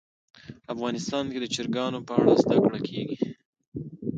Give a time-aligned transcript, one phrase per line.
[0.73, 3.17] افغانستان کې د چرګانو په اړه زده کړه کېږي.